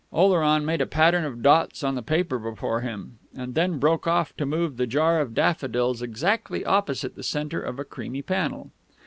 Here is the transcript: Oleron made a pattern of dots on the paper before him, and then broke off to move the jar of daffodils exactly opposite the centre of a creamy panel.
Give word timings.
Oleron 0.11 0.65
made 0.65 0.81
a 0.81 0.87
pattern 0.87 1.25
of 1.25 1.43
dots 1.43 1.83
on 1.83 1.93
the 1.93 2.01
paper 2.01 2.39
before 2.39 2.81
him, 2.81 3.19
and 3.37 3.53
then 3.53 3.77
broke 3.77 4.07
off 4.07 4.35
to 4.37 4.47
move 4.47 4.77
the 4.77 4.87
jar 4.87 5.21
of 5.21 5.35
daffodils 5.35 6.01
exactly 6.01 6.65
opposite 6.65 7.15
the 7.15 7.21
centre 7.21 7.61
of 7.61 7.77
a 7.77 7.85
creamy 7.85 8.23
panel. 8.23 8.71